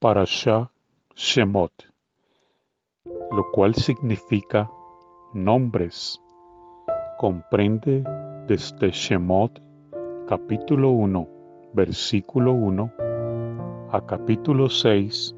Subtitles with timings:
[0.00, 0.70] Parashah
[1.14, 1.72] Shemot,
[3.04, 4.70] lo cual significa
[5.34, 6.18] nombres.
[7.18, 8.02] Comprende
[8.46, 9.60] desde Shemot
[10.26, 11.28] capítulo 1,
[11.74, 12.90] versículo 1
[13.92, 15.36] a capítulo 6,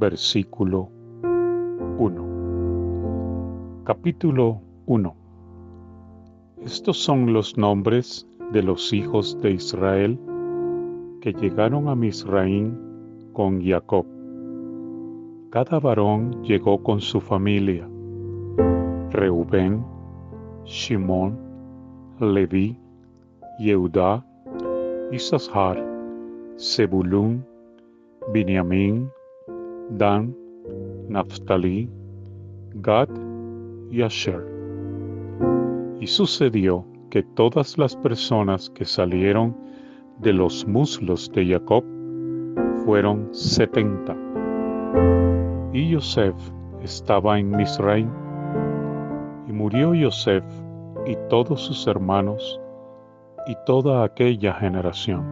[0.00, 0.90] versículo
[1.98, 3.84] 1.
[3.84, 5.16] Capítulo 1.
[6.64, 10.18] Estos son los nombres de los hijos de Israel
[11.20, 12.91] que llegaron a Misraín
[13.32, 14.06] con Jacob.
[15.50, 17.88] Cada varón llegó con su familia.
[19.10, 19.84] Reubén,
[20.64, 21.38] Shimón,
[22.20, 22.78] Leví,
[23.58, 24.24] Yehudá,
[25.10, 25.82] Isashar,
[26.58, 27.44] Zebulún,
[28.32, 29.10] Binyamin,
[29.90, 30.34] Dan,
[31.08, 31.90] Naphtali,
[32.76, 33.08] Gad
[33.90, 34.42] y Asher.
[36.00, 39.54] Y sucedió que todas las personas que salieron
[40.20, 41.84] de los muslos de Jacob
[42.84, 44.16] fueron setenta.
[45.72, 46.34] Y Yosef
[46.82, 48.10] estaba en Misraim.
[49.48, 50.44] Y murió Yosef
[51.06, 52.60] y todos sus hermanos
[53.46, 55.24] y toda aquella generación.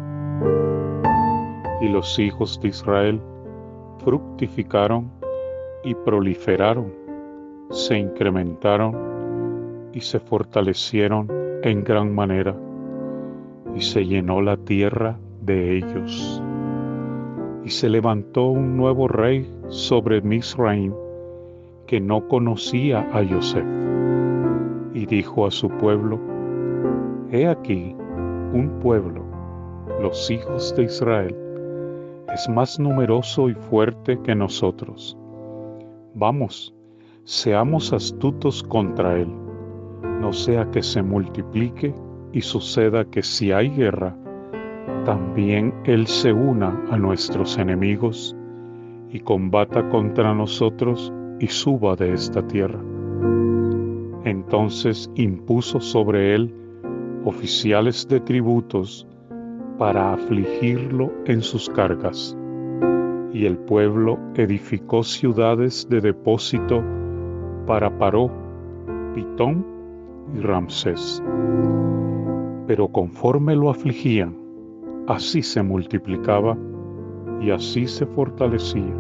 [1.80, 3.20] Y los hijos de Israel
[3.98, 5.10] fructificaron
[5.84, 6.92] y proliferaron,
[7.70, 11.28] se incrementaron y se fortalecieron
[11.62, 12.54] en gran manera,
[13.74, 16.42] y se llenó la tierra de ellos.
[17.64, 20.92] Y se levantó un nuevo rey sobre Misraim
[21.86, 23.64] que no conocía a Yosef,
[24.94, 26.20] y dijo a su pueblo,
[27.32, 27.94] He aquí
[28.52, 29.24] un pueblo,
[30.00, 31.36] los hijos de Israel,
[32.32, 35.16] es más numeroso y fuerte que nosotros.
[36.14, 36.74] Vamos,
[37.24, 39.28] seamos astutos contra él,
[40.20, 41.94] no sea que se multiplique
[42.32, 44.16] y suceda que si hay guerra,
[45.04, 48.36] también él se una a nuestros enemigos
[49.10, 52.80] y combata contra nosotros y suba de esta tierra.
[54.24, 56.54] Entonces impuso sobre él
[57.24, 59.06] oficiales de tributos
[59.78, 62.36] para afligirlo en sus cargas.
[63.32, 66.82] Y el pueblo edificó ciudades de depósito
[67.66, 68.30] para Paró,
[69.14, 69.64] Pitón
[70.36, 71.22] y Ramsés.
[72.66, 74.39] Pero conforme lo afligían,
[75.06, 76.56] así se multiplicaba
[77.40, 78.94] y así se fortalecía.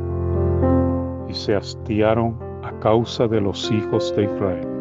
[1.28, 4.80] Y se hastiaron a causa de los hijos de Israel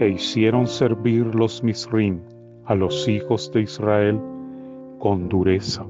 [0.00, 2.20] e hicieron servir los Misrim
[2.64, 4.18] a los hijos de Israel
[4.98, 5.84] con dureza,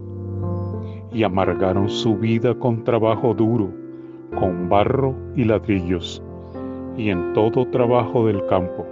[1.12, 3.70] y amargaron su vida con trabajo duro,
[4.36, 6.22] con barro y ladrillos,
[6.96, 8.84] y en todo trabajo del campo.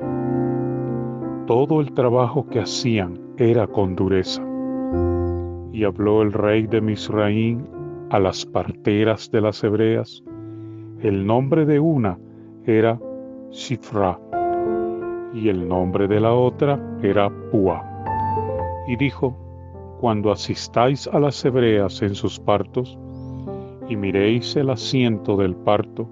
[1.47, 4.48] Todo el trabajo que hacían era con dureza.
[5.79, 7.65] Y habló el rey de Misraín
[8.11, 10.25] a las parteras de las hebreas.
[11.03, 12.19] El nombre de una
[12.65, 12.99] era
[13.53, 14.19] Sifra
[15.33, 17.81] y el nombre de la otra era Púa.
[18.89, 19.37] Y dijo,
[20.01, 22.99] cuando asistáis a las hebreas en sus partos,
[23.89, 26.09] y miréis el asiento del parto,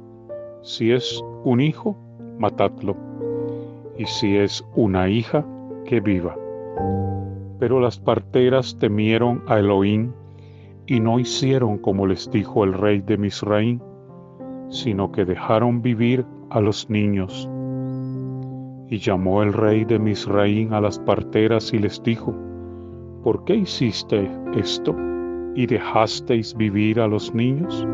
[0.63, 1.97] si es un hijo,
[2.39, 2.97] matadlo,
[3.99, 5.45] y si es una hija,
[5.87, 6.37] que viva.
[7.59, 10.13] Pero las parteras temieron a Elohim
[10.87, 13.83] y no hicieron como les dijo el rey de Misraín,
[14.69, 17.49] sino que dejaron vivir a los niños
[18.89, 22.35] y llamó el rey de Misraín a las parteras y les dijo,
[23.23, 24.95] ¿por qué hiciste esto
[25.55, 27.87] y dejasteis vivir a los niños?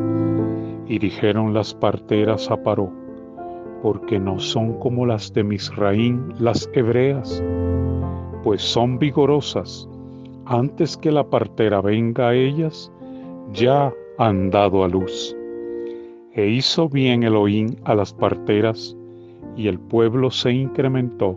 [0.86, 2.92] Y dijeron las parteras a Paró,
[3.82, 7.42] porque no son como las de Misraín las hebreas,
[8.42, 9.88] pues son vigorosas.
[10.46, 12.92] Antes que la partera venga a ellas,
[13.52, 15.36] ya han dado a luz.
[16.34, 18.96] E hizo bien Elohim a las parteras,
[19.56, 21.36] y el pueblo se incrementó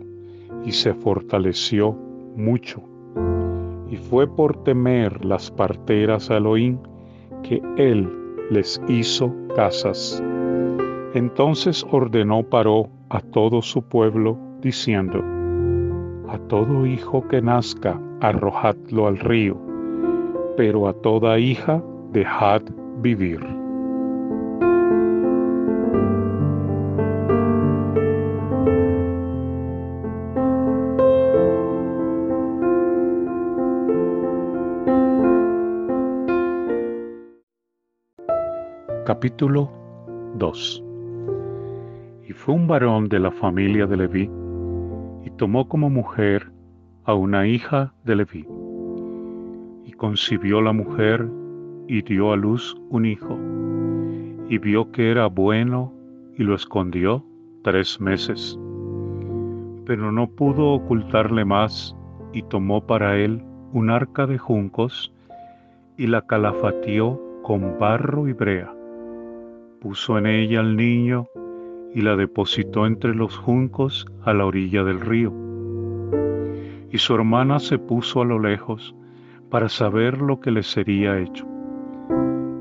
[0.64, 1.92] y se fortaleció
[2.34, 2.82] mucho.
[3.90, 6.78] Y fue por temer las parteras a Elohim
[7.42, 8.10] que él
[8.50, 10.22] les hizo casas.
[11.14, 15.22] Entonces ordenó Paró a todo su pueblo, diciendo,
[16.48, 19.56] todo hijo que nazca, arrojadlo al río,
[20.56, 21.82] pero a toda hija
[22.12, 22.62] dejad
[22.98, 23.40] vivir.
[39.04, 39.70] Capítulo
[40.34, 40.82] 2
[42.28, 44.30] Y fue un varón de la familia de Leví,
[45.36, 46.50] tomó como mujer
[47.04, 48.46] a una hija de Leví.
[49.84, 51.28] Y concibió la mujer,
[51.88, 53.38] y dio a luz un hijo,
[54.48, 55.92] y vio que era bueno
[56.36, 57.24] y lo escondió
[57.62, 58.58] tres meses.
[59.84, 61.96] Pero no pudo ocultarle más
[62.32, 63.42] y tomó para él
[63.72, 65.12] un arca de juncos
[65.96, 68.72] y la calafateó con barro y brea.
[69.80, 71.28] Puso en ella al niño
[71.96, 75.32] y la depositó entre los juncos a la orilla del río.
[76.90, 78.94] Y su hermana se puso a lo lejos
[79.48, 81.46] para saber lo que le sería hecho.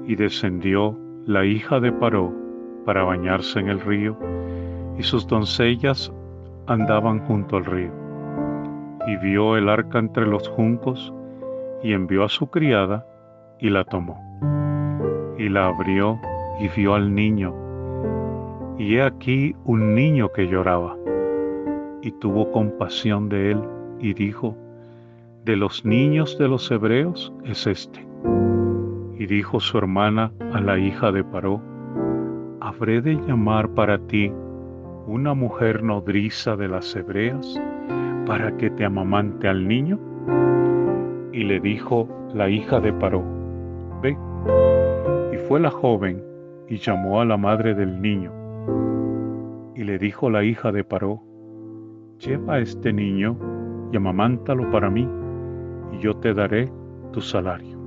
[0.08, 2.34] Y descendió la hija de Paró
[2.86, 4.18] para bañarse en el río,
[4.98, 6.14] y sus doncellas
[6.68, 7.92] andaban junto al río.
[9.06, 11.14] Y vio el arca entre los juncos,
[11.84, 13.06] y envió a su criada,
[13.60, 14.18] y la tomó.
[15.38, 16.18] Y la abrió,
[16.58, 17.65] y vio al niño,
[18.78, 20.98] y he aquí un niño que lloraba.
[22.02, 23.62] Y tuvo compasión de él,
[24.00, 24.56] y dijo,
[25.46, 28.06] de los niños de los hebreos es este.
[29.18, 31.62] Y dijo su hermana a la hija de Paró,
[32.60, 34.32] ¿habré de llamar para ti
[35.08, 37.62] una mujer nodriza de las hebreas
[38.26, 40.00] para que te amamante al niño?
[41.32, 43.24] Y le dijo la hija de Paró,
[44.02, 44.18] ve.
[45.32, 46.22] Y fue la joven
[46.68, 48.45] y llamó a la madre del niño.
[49.76, 51.22] Y le dijo la hija de Paró,
[52.20, 53.38] lleva a este niño
[53.92, 55.08] y amamántalo para mí
[55.92, 56.72] y yo te daré
[57.12, 57.78] tu salario.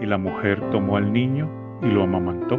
[0.00, 1.48] Y la mujer tomó al niño
[1.82, 2.58] y lo amamantó.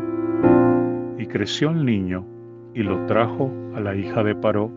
[1.18, 2.26] Y creció el niño
[2.74, 4.72] y lo trajo a la hija de Paró,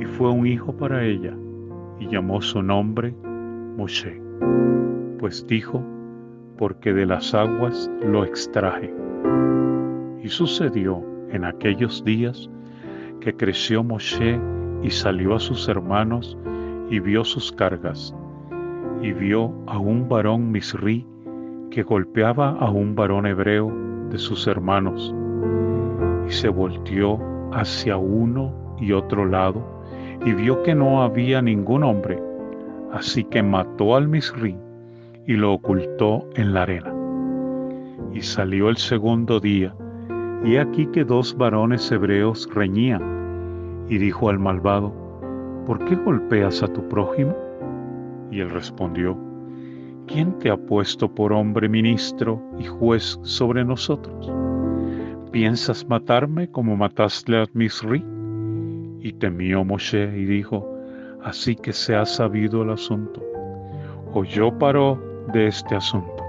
[0.00, 1.34] y fue un hijo para ella,
[2.00, 3.14] y llamó su nombre
[3.76, 4.20] Moshe,
[5.18, 5.82] pues dijo,
[6.56, 8.92] porque de las aguas lo extraje.
[10.22, 11.04] Y sucedió
[11.34, 12.48] en aquellos días
[13.20, 14.40] que creció Moshe
[14.82, 16.38] y salió a sus hermanos
[16.88, 18.14] y vio sus cargas
[19.02, 21.06] y vio a un varón misrí
[21.70, 23.70] que golpeaba a un varón hebreo
[24.08, 25.14] de sus hermanos,
[26.26, 27.18] y se volteó
[27.52, 29.62] hacia uno y otro lado,
[30.24, 32.18] y vio que no había ningún hombre,
[32.92, 34.56] así que mató al misrí
[35.26, 36.94] y lo ocultó en la arena.
[38.12, 39.74] Y salió el segundo día,
[40.44, 44.92] y aquí que dos varones hebreos reñían, y dijo al malvado,
[45.66, 47.34] ¿por qué golpeas a tu prójimo?
[48.30, 49.16] Y él respondió,
[50.06, 54.30] ¿quién te ha puesto por hombre ministro y juez sobre nosotros?
[55.32, 58.04] ¿Piensas matarme como mataste a Misri?
[59.00, 60.66] Y temió Moshe y dijo,
[61.22, 63.22] así que se ha sabido el asunto.
[64.12, 65.00] Oyó paró
[65.32, 66.22] de este asunto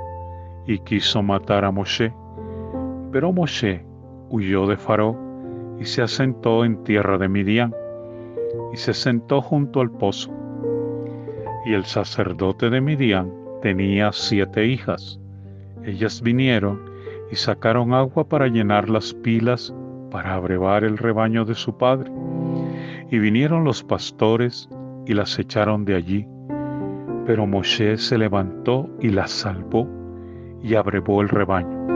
[0.65, 2.13] y quiso matar a Moshe.
[3.11, 3.85] Pero Moshe
[4.35, 5.17] huyó de Faró
[5.79, 7.73] y se asentó en tierra de Midian
[8.73, 10.31] y se sentó junto al pozo
[11.65, 15.19] y el sacerdote de Midian tenía siete hijas.
[15.83, 16.79] Ellas vinieron
[17.31, 19.73] y sacaron agua para llenar las pilas
[20.11, 22.11] para abrevar el rebaño de su padre.
[23.09, 24.69] Y vinieron los pastores
[25.07, 26.27] y las echaron de allí.
[27.25, 29.87] Pero Moshe se levantó y las salvó
[30.61, 31.94] y abrevó el rebaño.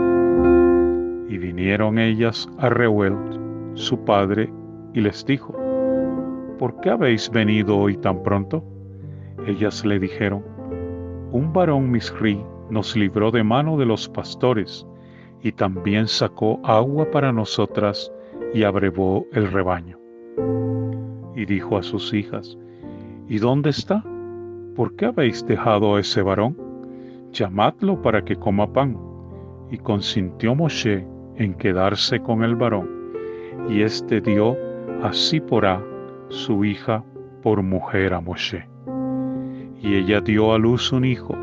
[1.30, 3.16] Y vinieron ellas a Reuel,
[3.76, 4.52] su padre,
[4.94, 5.54] y les dijo,
[6.58, 8.64] ¿por qué habéis venido hoy tan pronto?
[9.46, 10.44] Ellas le dijeron,
[11.32, 14.86] un varón misri nos libró de mano de los pastores
[15.42, 18.12] y también sacó agua para nosotras
[18.54, 19.98] y abrevó el rebaño.
[21.36, 22.58] Y dijo a sus hijas,
[23.28, 24.04] ¿y dónde está?
[24.76, 26.58] ¿Por qué habéis dejado a ese varón?
[27.32, 28.98] Llamadlo para que coma pan.
[29.72, 31.06] Y consintió Moshe
[31.40, 32.88] en quedarse con el varón,
[33.68, 34.56] y éste dio
[35.02, 35.84] a Sípora,
[36.30, 37.04] su hija,
[37.42, 38.70] por mujer a Moshe
[39.82, 41.36] y ella dio a luz un hijo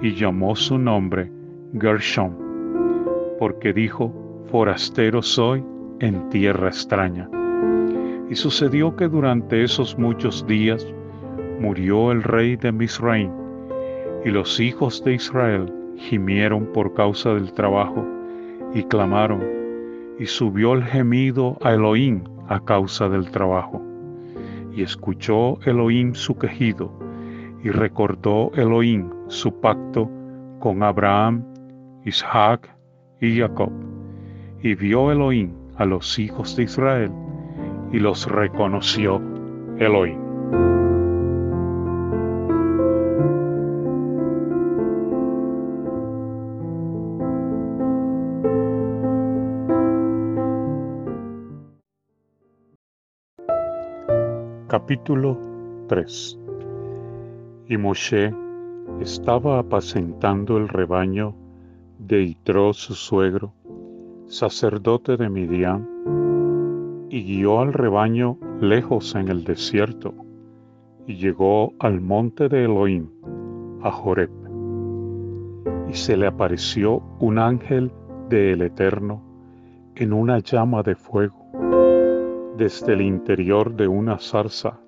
[0.00, 1.30] y llamó su nombre
[1.78, 2.32] Gershom,
[3.38, 4.12] porque dijo,
[4.50, 5.64] forastero soy
[6.00, 7.28] en tierra extraña.
[8.30, 10.86] Y sucedió que durante esos muchos días
[11.60, 13.30] murió el rey de Misraim,
[14.24, 18.06] y los hijos de Israel gimieron por causa del trabajo
[18.74, 19.42] y clamaron,
[20.18, 23.80] y subió el gemido a Elohim a causa del trabajo.
[24.72, 26.92] Y escuchó Elohim su quejido,
[27.62, 30.10] y recordó Elohim su pacto
[30.58, 31.44] con Abraham,
[32.04, 32.68] Isaac
[33.20, 33.72] y Jacob.
[34.62, 37.10] Y vio Elohim a los hijos de Israel
[37.92, 39.20] y los reconoció
[39.78, 40.23] Elohim.
[54.86, 55.38] Capítulo
[55.88, 56.38] 3
[57.70, 58.34] y Moshe
[59.00, 61.34] estaba apacentando el rebaño
[61.98, 63.54] de Itro su suegro,
[64.26, 65.88] sacerdote de Midian,
[67.08, 70.12] y guió al rebaño lejos en el desierto,
[71.06, 73.08] y llegó al monte de Elohim,
[73.82, 74.28] a Joreb.
[75.88, 77.90] Y se le apareció un ángel
[78.28, 79.22] del Eterno
[79.94, 81.43] en una llama de fuego
[82.56, 84.80] desde el interior de una zarza,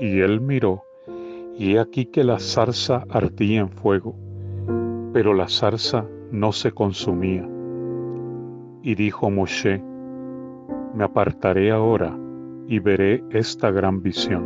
[0.00, 0.82] y él miró,
[1.56, 4.16] y he aquí que la zarza ardía en fuego,
[5.12, 7.48] pero la zarza no se consumía.
[8.82, 9.82] Y dijo Moshe,
[10.94, 12.16] me apartaré ahora
[12.66, 14.44] y veré esta gran visión.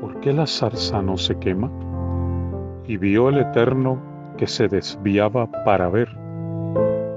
[0.00, 1.70] ¿Por qué la zarza no se quema?
[2.86, 3.98] Y vio el Eterno
[4.38, 6.08] que se desviaba para ver,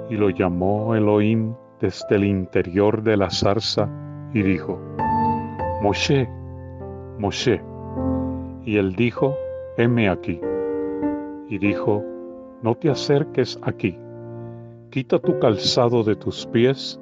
[0.09, 3.89] y lo llamó Elohim desde el interior de la zarza
[4.33, 4.79] y dijo,
[5.81, 6.29] Moshe,
[7.17, 7.61] Moshe.
[8.65, 9.35] Y él dijo,
[9.77, 10.39] heme aquí.
[11.47, 12.03] Y dijo,
[12.61, 13.97] no te acerques aquí,
[14.89, 16.99] quita tu calzado de tus pies,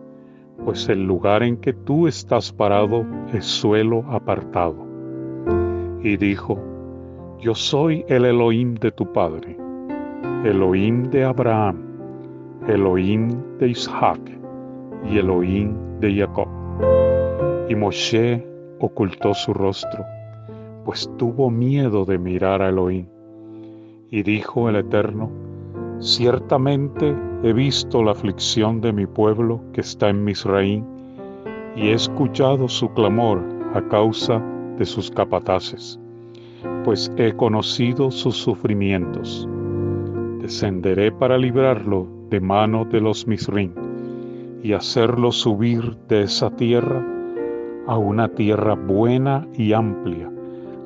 [0.64, 4.76] pues el lugar en que tú estás parado es suelo apartado.
[6.02, 6.60] Y dijo,
[7.40, 9.58] yo soy el Elohim de tu padre,
[10.46, 11.84] Elohim de Abraham,
[12.68, 13.30] Elohim
[13.60, 14.37] de Isaac
[15.06, 16.48] y Elohim de Jacob.
[17.70, 18.46] Y Moshe
[18.80, 20.06] ocultó su rostro,
[20.86, 23.08] pues tuvo miedo de mirar a Elohim.
[24.10, 25.30] Y dijo el Eterno,
[26.00, 30.86] Ciertamente he visto la aflicción de mi pueblo que está en Misraín,
[31.76, 34.42] y he escuchado su clamor a causa
[34.78, 36.00] de sus capataces,
[36.84, 39.48] pues he conocido sus sufrimientos.
[40.40, 43.87] Descenderé para librarlo de mano de los Misrín
[44.64, 47.06] y hacerlo subir de esa tierra
[47.88, 50.30] a una tierra buena y amplia,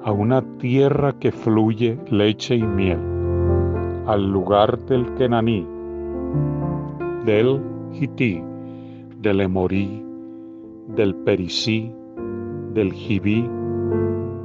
[0.03, 2.99] a una tierra que fluye leche y miel,
[4.05, 5.65] al lugar del Kenaní,
[7.25, 7.61] del
[7.93, 8.43] Hití,
[9.19, 10.03] del Emorí,
[10.95, 11.91] del Perisí,
[12.73, 13.49] del Jibí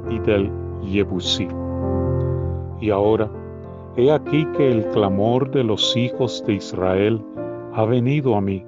[0.09, 1.47] y del Yebusí.
[2.79, 3.29] Y ahora,
[3.97, 7.21] he aquí que el clamor de los hijos de Israel
[7.73, 8.63] ha venido a mí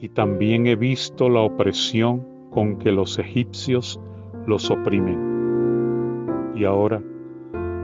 [0.00, 4.00] y también he visto la opresión con que los egipcios
[4.46, 6.52] los oprimen.
[6.54, 7.02] Y ahora,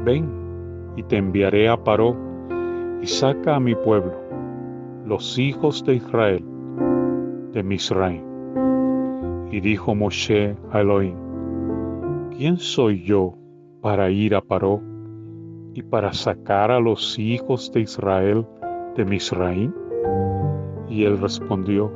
[0.04, 0.28] ven
[0.96, 2.16] y te enviaré a Paró
[3.00, 4.14] y saca a mi pueblo,
[5.06, 6.44] los hijos de Israel,
[7.52, 8.22] de Misraim.
[9.50, 11.16] Y dijo Moshe a Elohim,
[12.36, 13.34] ¿quién soy yo
[13.80, 14.80] para ir a Paró
[15.74, 18.46] y para sacar a los hijos de Israel
[18.96, 19.81] de Misraim?
[20.92, 21.90] Y él respondió,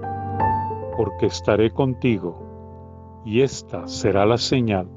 [0.97, 4.89] porque estaré contigo, y esta será la señal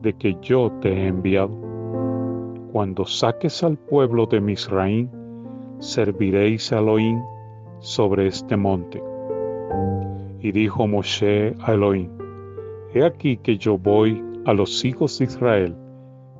[0.00, 1.54] de que yo te he enviado.
[2.72, 5.10] Cuando saques al pueblo de Misraín,
[5.78, 7.20] serviréis a Elohim
[7.80, 9.02] sobre este monte.
[10.40, 12.08] Y dijo Moshe a Elohim,
[12.94, 15.76] He aquí que yo voy a los hijos de Israel,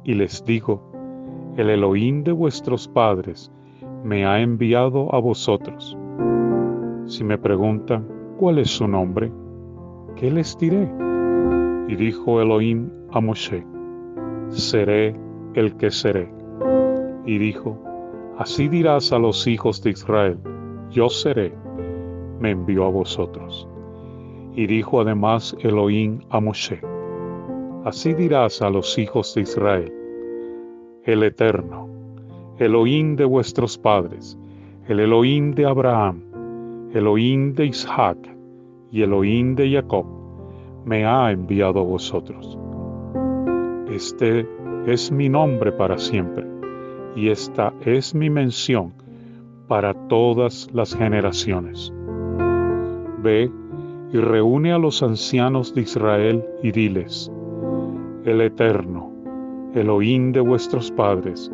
[0.04, 0.80] y les digo,
[1.58, 3.52] el Elohim de vuestros padres
[4.02, 5.98] me ha enviado a vosotros
[7.14, 9.30] si me preguntan, ¿cuál es su nombre?
[10.16, 10.90] ¿Qué les diré?
[11.86, 13.64] Y dijo Elohim a Moshe,
[14.48, 15.14] seré
[15.54, 16.28] el que seré.
[17.24, 17.80] Y dijo,
[18.36, 20.38] así dirás a los hijos de Israel,
[20.90, 21.54] yo seré,
[22.40, 23.68] me envió a vosotros.
[24.56, 26.80] Y dijo además Elohim a Moshe,
[27.84, 29.92] así dirás a los hijos de Israel,
[31.04, 31.88] el Eterno,
[32.58, 34.36] Elohim de vuestros padres,
[34.88, 36.33] el Elohim de Abraham,
[36.94, 38.16] Elohim de Isaac
[38.92, 40.06] y Elohim de Jacob,
[40.84, 42.56] me ha enviado a vosotros.
[43.90, 44.46] Este
[44.86, 46.46] es mi nombre para siempre,
[47.16, 48.92] y esta es mi mención
[49.66, 51.92] para todas las generaciones.
[53.24, 53.50] Ve
[54.12, 57.28] y reúne a los ancianos de Israel y diles,
[58.24, 59.10] el Eterno,
[59.74, 61.50] Elohim de vuestros padres,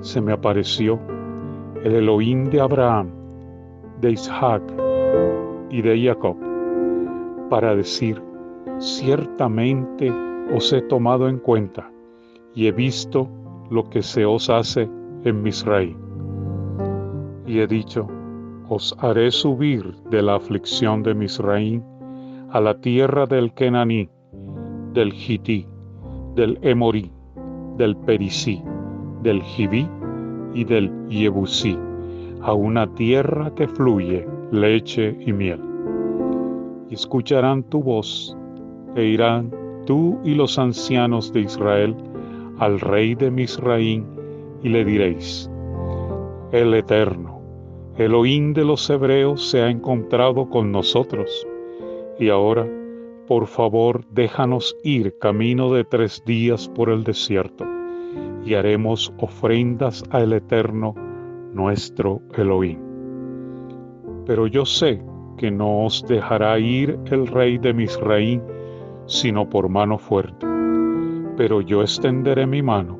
[0.00, 0.98] se me apareció,
[1.84, 3.19] el Elohim de Abraham,
[4.00, 4.16] de
[5.70, 6.36] y de Jacob,
[7.50, 8.22] para decir,
[8.78, 10.12] ciertamente
[10.54, 11.90] os he tomado en cuenta
[12.54, 13.28] y he visto
[13.70, 14.88] lo que se os hace
[15.24, 15.96] en Misraí.
[17.46, 18.08] Y he dicho,
[18.68, 21.82] os haré subir de la aflicción de Misraí
[22.50, 24.08] a la tierra del Kenaní,
[24.92, 25.66] del Hití,
[26.34, 27.12] del Emorí,
[27.76, 28.62] del Perisí,
[29.22, 29.88] del Jibí
[30.54, 31.76] y del Yebusí
[32.42, 35.60] a una tierra que fluye leche y miel.
[36.88, 38.36] Y escucharán tu voz,
[38.96, 39.50] e irán
[39.86, 41.94] tú y los ancianos de Israel
[42.58, 44.06] al rey de Misraín,
[44.62, 45.50] y le diréis,
[46.52, 47.40] el Eterno,
[47.96, 51.46] Elohim de los hebreos se ha encontrado con nosotros.
[52.18, 52.68] Y ahora,
[53.26, 57.64] por favor, déjanos ir camino de tres días por el desierto,
[58.44, 60.94] y haremos ofrendas al Eterno,
[61.52, 62.78] nuestro Elohim.
[64.26, 65.02] Pero yo sé
[65.36, 68.42] que no os dejará ir el rey de Misraín,
[69.06, 70.46] sino por mano fuerte.
[71.36, 72.98] Pero yo extenderé mi mano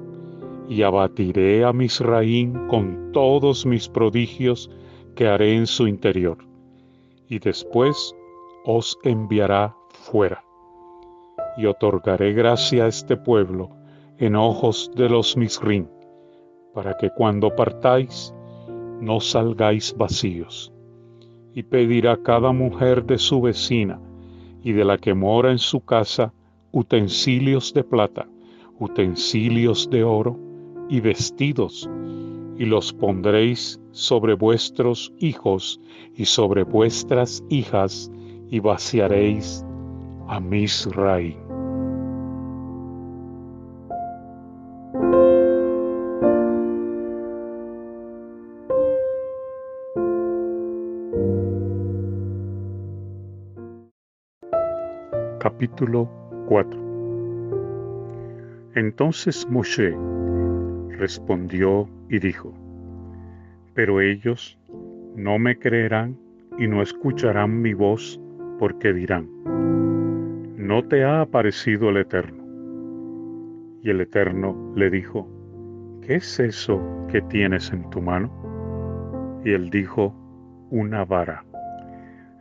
[0.69, 4.71] y abatiré a Misraín con todos mis prodigios
[5.15, 6.39] que haré en su interior,
[7.29, 8.15] y después
[8.65, 10.43] os enviará fuera.
[11.57, 13.71] Y otorgaré gracia a este pueblo
[14.19, 15.89] en ojos de los Misrín,
[16.73, 18.33] para que cuando partáis
[19.01, 20.73] no salgáis vacíos.
[21.55, 24.01] Y pedirá cada mujer de su vecina
[24.63, 26.33] y de la que mora en su casa
[26.73, 28.29] utensilios de plata,
[28.79, 30.39] utensilios de oro
[30.89, 31.89] y vestidos
[32.61, 35.81] y los pondréis sobre vuestros hijos
[36.15, 38.13] y sobre vuestras hijas,
[38.51, 39.65] y vaciaréis
[40.29, 41.50] a Misraim.
[55.41, 56.07] Capítulo
[56.49, 56.79] 4
[58.75, 59.97] Entonces Moshe
[60.99, 62.53] respondió y dijo,
[63.73, 64.59] Pero ellos
[65.17, 66.19] no me creerán
[66.59, 68.21] y no escucharán mi voz
[68.59, 69.31] porque dirán,
[70.59, 72.45] ¿no te ha aparecido el Eterno?
[73.83, 75.27] Y el Eterno le dijo,
[76.03, 78.31] ¿qué es eso que tienes en tu mano?
[79.43, 80.15] Y él dijo,
[80.69, 81.47] una vara.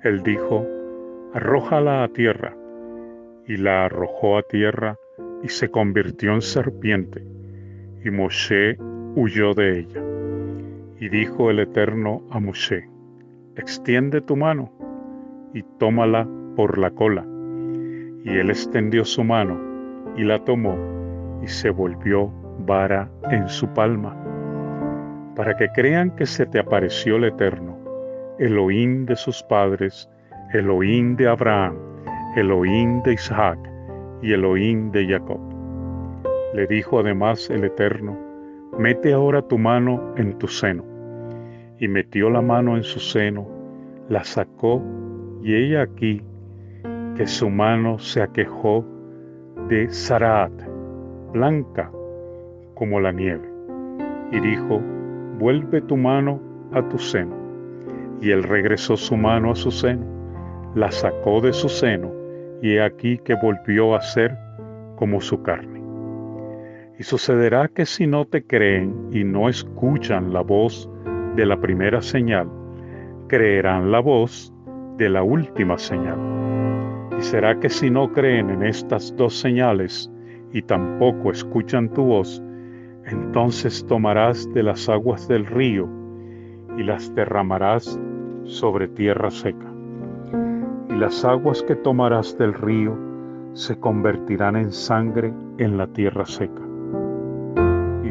[0.03, 0.67] Él dijo,
[1.33, 2.58] arrójala a tierra.
[3.49, 4.97] Y la arrojó a tierra
[5.43, 7.21] y se convirtió en serpiente
[8.05, 8.77] y Moshe
[9.15, 10.01] huyó de ella.
[10.99, 12.87] Y dijo el Eterno a Moshe,
[13.55, 14.71] extiende tu mano
[15.53, 17.25] y tómala por la cola.
[18.23, 19.59] Y él extendió su mano
[20.15, 20.77] y la tomó
[21.41, 22.31] y se volvió
[22.65, 24.15] vara en su palma,
[25.35, 27.77] para que crean que se te apareció el Eterno,
[28.37, 30.09] Elohim de sus padres,
[30.53, 31.77] Elohim de Abraham,
[32.35, 33.57] Elohim de Isaac
[34.21, 35.39] y Elohim de Jacob.
[36.53, 38.15] Le dijo además el Eterno,
[38.77, 40.83] mete ahora tu mano en tu seno.
[41.79, 43.47] Y metió la mano en su seno,
[44.09, 44.81] la sacó,
[45.41, 46.21] y ella aquí
[47.15, 48.85] que su mano se aquejó
[49.67, 50.51] de Sarat,
[51.33, 51.91] blanca
[52.75, 53.49] como la nieve.
[54.31, 54.79] Y dijo,
[55.39, 56.39] vuelve tu mano
[56.73, 57.35] a tu seno.
[58.21, 60.05] Y él regresó su mano a su seno,
[60.75, 62.18] la sacó de su seno,
[62.61, 64.37] y he aquí que volvió a ser
[64.95, 65.79] como su carne.
[66.97, 70.89] Y sucederá que si no te creen y no escuchan la voz
[71.35, 72.49] de la primera señal,
[73.27, 74.53] creerán la voz
[74.97, 76.19] de la última señal.
[77.17, 80.11] Y será que si no creen en estas dos señales
[80.51, 82.43] y tampoco escuchan tu voz,
[83.05, 85.87] entonces tomarás de las aguas del río
[86.77, 87.99] y las derramarás
[88.43, 89.68] sobre tierra seca.
[90.99, 92.97] Y las aguas que tomarás del río
[93.53, 96.69] se convertirán en sangre en la tierra seca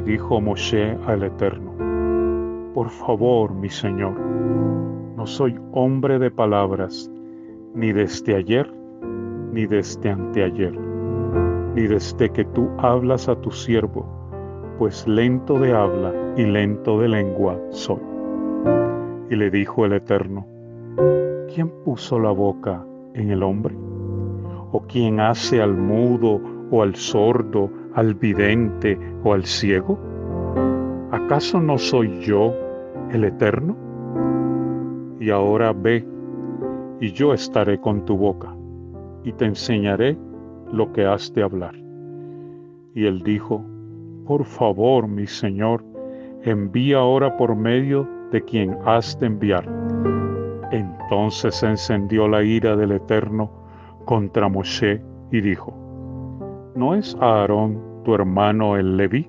[0.08, 7.10] dijo Moshe al Eterno, Por favor, mi Señor, no soy hombre de palabras,
[7.74, 8.72] ni desde ayer,
[9.52, 10.72] ni desde anteayer,
[11.74, 14.06] ni desde que tú hablas a tu siervo,
[14.78, 18.00] pues lento de habla y lento de lengua soy.
[19.28, 20.46] Y le dijo el Eterno,
[21.58, 23.74] ¿quién puso la boca en el hombre?
[24.70, 26.40] ¿O quién hace al mudo
[26.70, 29.98] o al sordo al vidente o al ciego?
[31.10, 32.54] ¿Acaso no soy yo
[33.10, 33.76] el Eterno?
[35.18, 36.06] Y ahora ve,
[37.00, 38.54] y yo estaré con tu boca,
[39.24, 40.16] y te enseñaré
[40.72, 41.74] lo que has de hablar.
[42.94, 43.64] Y él dijo,
[44.28, 45.84] Por favor, mi Señor,
[46.44, 49.77] envía ahora por medio de quien has de enviar.
[51.10, 53.50] Entonces se encendió la ira del Eterno
[54.04, 55.72] contra Moshe y dijo,
[56.76, 59.26] ¿no es Aarón tu hermano el Leví?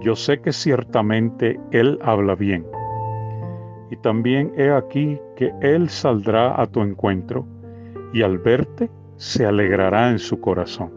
[0.00, 2.64] Yo sé que ciertamente él habla bien.
[3.90, 7.46] Y también he aquí que él saldrá a tu encuentro
[8.14, 10.90] y al verte se alegrará en su corazón.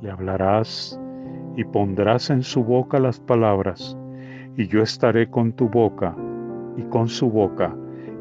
[0.00, 1.00] Le hablarás
[1.56, 3.98] y pondrás en su boca las palabras,
[4.56, 6.14] y yo estaré con tu boca
[6.76, 7.76] y con su boca,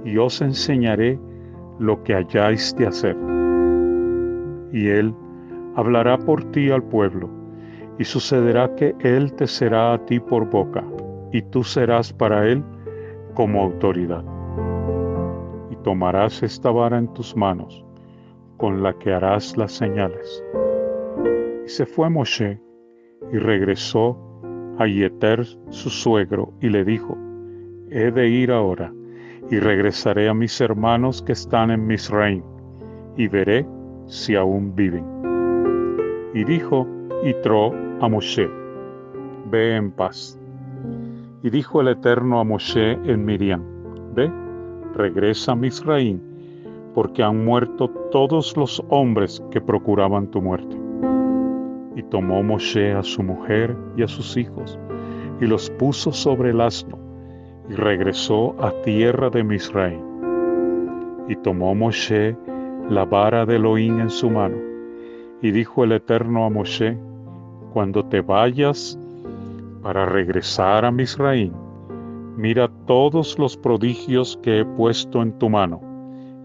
[0.06, 1.20] y os enseñaré
[1.80, 3.16] lo que hayáis de hacer.
[4.72, 5.14] Y él
[5.76, 7.30] hablará por ti al pueblo,
[8.00, 10.84] y sucederá que él te será a ti por boca,
[11.32, 12.64] y tú serás para él
[13.34, 14.24] como autoridad.
[15.72, 17.86] Y tomarás esta vara en tus manos,
[18.58, 20.44] con la que harás las señales.
[21.66, 22.62] Y se fue Moshe
[23.32, 24.18] y regresó
[24.78, 27.18] a Yeter su suegro y le dijo,
[27.90, 28.92] he de ir ahora
[29.50, 32.44] y regresaré a mis hermanos que están en Misraim
[33.18, 33.66] y veré
[34.08, 35.06] si aún viven.
[36.34, 36.88] Y dijo
[37.24, 38.50] Itro a Moshe,
[39.50, 40.40] ve en paz.
[41.44, 43.64] Y dijo el Eterno a Moshe en Miriam,
[44.16, 44.32] ve,
[44.96, 46.20] regresa a Misraim,
[46.94, 50.78] porque han muerto todos los hombres que procuraban tu muerte.
[51.96, 54.80] Y tomó Moshe a su mujer y a sus hijos,
[55.40, 56.98] y los puso sobre el asno,
[57.70, 60.02] y regresó a tierra de Misraim.
[61.30, 62.36] Y tomó Moshe
[62.90, 64.58] la vara de Elohim en su mano,
[65.42, 66.98] y dijo el Eterno a Moshe,
[67.74, 69.00] cuando te vayas
[69.82, 71.54] para regresar a Misraim,
[72.36, 75.82] mira todos los prodigios que he puesto en tu mano,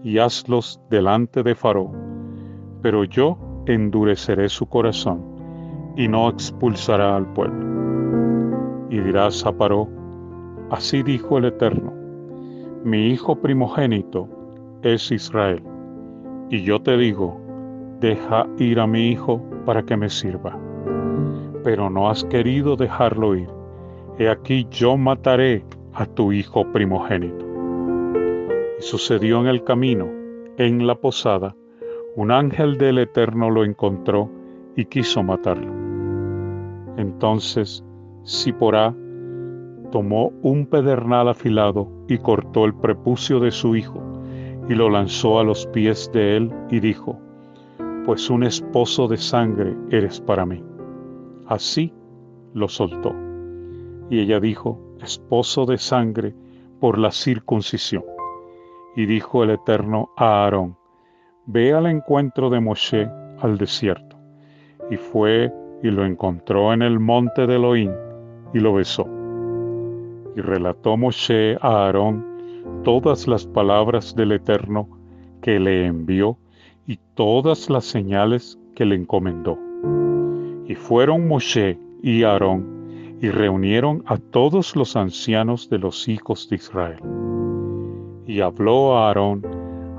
[0.03, 2.79] y hazlos delante de Faraón.
[2.81, 5.21] Pero yo endureceré su corazón,
[5.97, 8.87] y no expulsará al pueblo.
[8.89, 9.98] Y dirás a Paró,
[10.69, 11.93] así dijo el Eterno,
[12.83, 14.27] mi hijo primogénito
[14.81, 15.61] es Israel,
[16.49, 17.39] y yo te digo,
[17.99, 20.57] deja ir a mi hijo para que me sirva.
[21.63, 23.49] Pero no has querido dejarlo ir.
[24.17, 27.45] He aquí yo mataré a tu hijo primogénito.
[28.79, 30.07] Y sucedió en el camino,
[30.57, 31.55] en la posada,
[32.15, 34.29] un ángel del Eterno lo encontró
[34.75, 35.73] y quiso matarlo.
[36.97, 37.83] Entonces
[38.23, 38.93] Siporá
[39.91, 44.01] tomó un pedernal afilado y cortó el prepucio de su hijo
[44.69, 47.19] y lo lanzó a los pies de él y dijo,
[48.05, 50.63] pues un esposo de sangre eres para mí.
[51.47, 51.91] Así
[52.53, 53.13] lo soltó.
[54.09, 56.35] Y ella dijo, esposo de sangre
[56.79, 58.03] por la circuncisión.
[58.95, 60.77] Y dijo el Eterno a Aarón,
[61.45, 64.17] ve al encuentro de Moshe al desierto.
[64.89, 67.91] Y fue y lo encontró en el monte de Elohim
[68.53, 69.18] y lo besó.
[70.39, 74.87] Y relató Moshe a Aarón todas las palabras del Eterno
[75.41, 76.37] que le envió
[76.87, 79.59] y todas las señales que le encomendó.
[80.65, 86.55] Y fueron Moshe y Aarón y reunieron a todos los ancianos de los hijos de
[86.55, 87.01] Israel.
[88.25, 89.45] Y habló a Aarón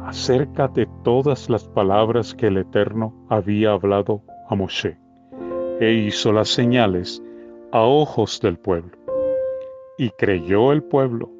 [0.07, 4.97] acerca de todas las palabras que el Eterno había hablado a Moshe,
[5.81, 7.23] e hizo las señales
[7.73, 9.00] a ojos del pueblo.
[10.01, 11.31] Y creyó el pueblo,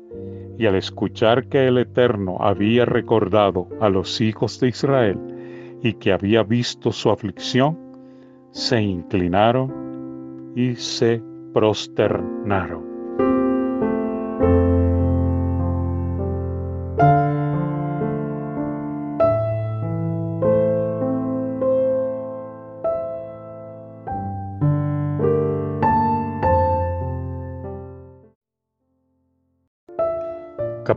[0.59, 5.19] y al escuchar que el Eterno había recordado a los hijos de Israel,
[5.83, 7.79] y que había visto su aflicción,
[8.51, 11.23] se inclinaron y se
[11.55, 12.85] prosternaron.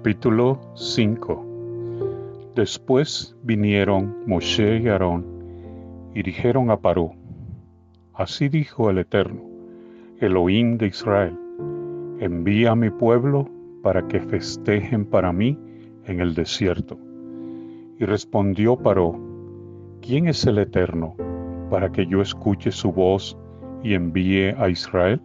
[0.04, 5.26] Capítulo 5 Después vinieron Moshe y Aarón
[6.14, 7.14] y dijeron a Paró,
[8.14, 9.40] Así dijo el Eterno,
[10.20, 11.40] Elohim de Israel,
[12.20, 13.48] envía a mi pueblo
[13.82, 15.58] para que festejen para mí
[16.04, 16.98] en el desierto.
[17.98, 19.18] Y respondió Paró,
[20.02, 21.16] ¿quién es el Eterno
[21.70, 23.38] para que yo escuche su voz
[23.82, 25.22] y envíe a Israel?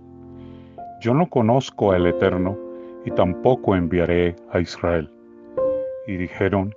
[1.00, 2.67] Yo no conozco al Eterno
[3.08, 5.10] y tampoco enviaré a Israel.
[6.06, 6.74] Y dijeron,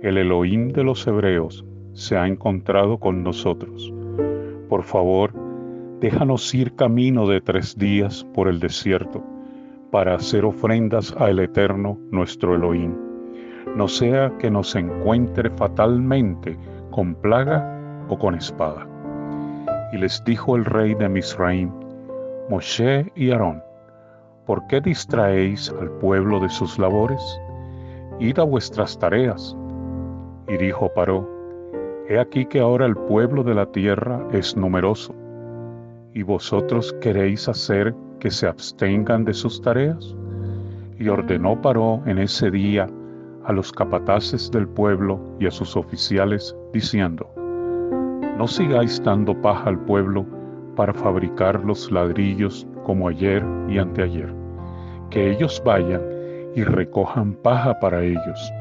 [0.00, 3.92] el Elohim de los hebreos se ha encontrado con nosotros.
[4.68, 5.32] Por favor,
[6.00, 9.24] déjanos ir camino de tres días por el desierto
[9.90, 12.94] para hacer ofrendas al Eterno nuestro Elohim.
[13.74, 16.56] No sea que nos encuentre fatalmente
[16.92, 18.86] con plaga o con espada.
[19.92, 21.72] Y les dijo el rey de Misraim,
[22.48, 23.65] Moshe y Aarón,
[24.46, 27.40] ¿por qué distraéis al pueblo de sus labores?
[28.20, 29.56] Id a vuestras tareas
[30.48, 31.28] y dijo Paró,
[32.08, 35.14] He aquí que ahora el pueblo de la tierra es numeroso,
[36.14, 40.14] y vosotros queréis hacer que se abstengan de sus tareas.
[40.98, 42.86] Y ordenó Paró en ese día
[43.44, 47.28] a los capataces del pueblo y a sus oficiales, diciendo,
[48.38, 50.24] No sigáis dando paja al pueblo
[50.76, 54.32] para fabricar los ladrillos como ayer y anteayer,
[55.10, 56.00] que ellos vayan
[56.54, 58.52] y recojan paja para ellos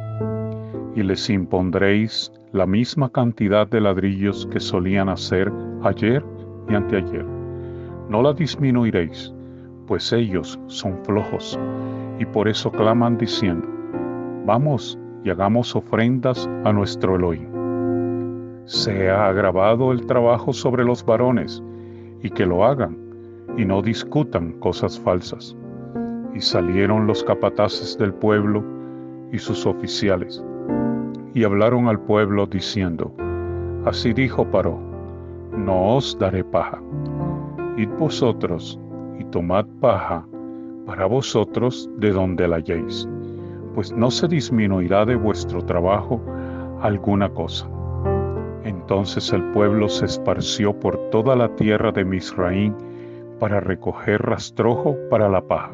[0.95, 5.51] y les impondréis la misma cantidad de ladrillos que solían hacer
[5.83, 6.25] ayer
[6.67, 7.23] y anteayer.
[8.09, 9.31] No la disminuiréis,
[9.85, 11.59] pues ellos son flojos,
[12.17, 13.67] y por eso claman diciendo,
[14.47, 17.49] vamos y hagamos ofrendas a nuestro Elohim.
[18.65, 21.61] Sea agravado el trabajo sobre los varones,
[22.23, 23.04] y que lo hagan,
[23.57, 25.55] y no discutan cosas falsas.
[26.33, 28.63] Y salieron los capataces del pueblo
[29.31, 30.43] y sus oficiales,
[31.33, 33.13] y hablaron al pueblo diciendo,
[33.85, 34.79] Así dijo Paró,
[35.51, 36.81] no os daré paja.
[37.77, 38.79] Id vosotros
[39.19, 40.25] y tomad paja
[40.85, 43.07] para vosotros de donde la halléis,
[43.73, 46.21] pues no se disminuirá de vuestro trabajo
[46.81, 47.69] alguna cosa.
[48.63, 52.75] Entonces el pueblo se esparció por toda la tierra de Misraín
[53.39, 55.73] para recoger rastrojo para la paja.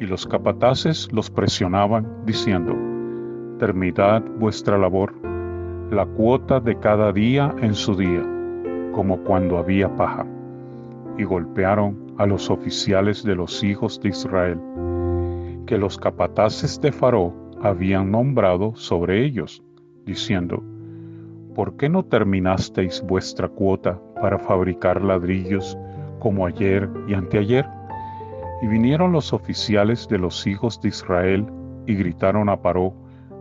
[0.00, 2.74] Y los capataces los presionaban, diciendo,
[3.58, 5.14] Terminad vuestra labor,
[5.90, 8.22] la cuota de cada día en su día,
[8.92, 10.26] como cuando había paja.
[11.18, 14.58] Y golpearon a los oficiales de los hijos de Israel,
[15.66, 19.62] que los capataces de Faraón habían nombrado sobre ellos,
[20.04, 20.62] diciendo,
[21.54, 25.78] ¿por qué no terminasteis vuestra cuota para fabricar ladrillos
[26.22, 27.66] como ayer y anteayer?
[28.62, 31.44] Y vinieron los oficiales de los hijos de Israel
[31.86, 32.94] y gritaron a Paró,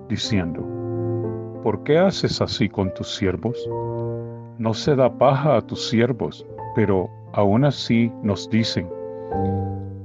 [0.09, 0.65] diciendo,
[1.61, 3.69] ¿por qué haces así con tus siervos?
[4.57, 8.89] No se da paja a tus siervos, pero aún así nos dicen,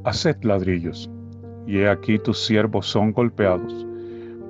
[0.05, 1.11] haced ladrillos,
[1.67, 3.87] y he aquí tus siervos son golpeados,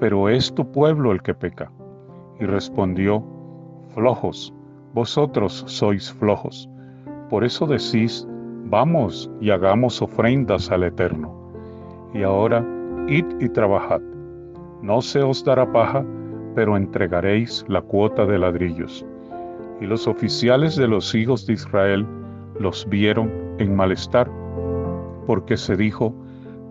[0.00, 1.70] pero es tu pueblo el que peca.
[2.40, 3.24] Y respondió,
[3.94, 4.52] flojos,
[4.94, 6.68] vosotros sois flojos.
[7.28, 8.26] Por eso decís,
[8.66, 11.52] vamos y hagamos ofrendas al Eterno.
[12.14, 12.64] Y ahora,
[13.08, 14.00] id y trabajad.
[14.82, 16.04] No se os dará paja,
[16.54, 19.04] pero entregaréis la cuota de ladrillos.
[19.80, 22.06] Y los oficiales de los hijos de Israel
[22.58, 24.30] los vieron en malestar,
[25.26, 26.14] porque se dijo,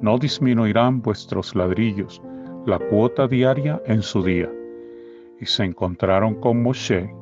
[0.01, 2.21] no disminuirán vuestros ladrillos,
[2.65, 4.49] la cuota diaria en su día
[5.39, 7.13] y se encontraron con Moshe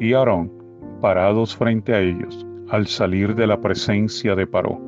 [0.00, 0.50] y Aarón
[1.00, 4.80] parados frente a ellos al salir de la presencia de Paró.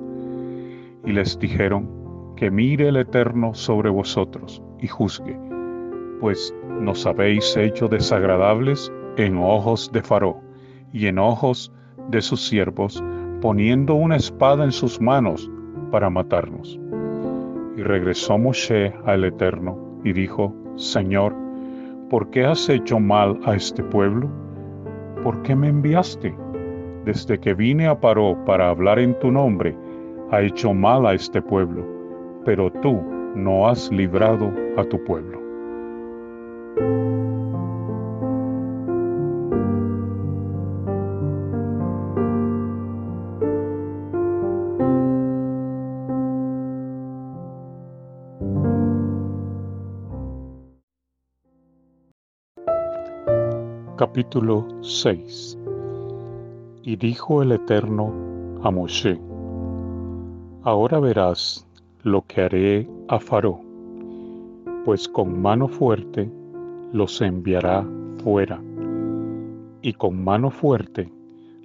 [1.05, 5.39] Y les dijeron, que mire el Eterno sobre vosotros y juzgue,
[6.19, 10.41] pues nos habéis hecho desagradables en ojos de Faró
[10.95, 11.71] y en ojos
[12.09, 13.05] de sus siervos,
[13.43, 15.51] poniendo una espada en sus manos
[15.91, 16.81] para matarnos.
[17.77, 21.37] Y regresó Moshe al Eterno y dijo, Señor,
[22.09, 24.31] ¿por qué has hecho mal a este pueblo?
[25.23, 26.35] ¿Por qué me enviaste?
[27.05, 29.77] Desde que vine a Paró para hablar en tu nombre,
[30.31, 31.85] ha hecho mal a este pueblo,
[32.47, 33.03] pero tú
[33.35, 35.43] no has librado a tu pueblo.
[53.99, 55.64] Capítulo 6
[56.87, 58.13] Y dijo el Eterno
[58.63, 59.19] a Moshe,
[60.65, 61.67] Ahora verás
[62.03, 63.59] lo que haré a Faró,
[64.85, 66.31] pues con mano fuerte
[66.93, 67.87] los enviará
[68.23, 68.61] fuera,
[69.81, 71.11] y con mano fuerte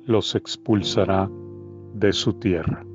[0.05, 1.29] los expulsará
[1.95, 2.86] de su tierra.